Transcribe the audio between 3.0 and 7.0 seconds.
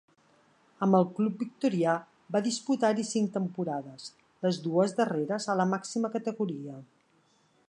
cinc temporades, les dues darreres a la màxima categoria.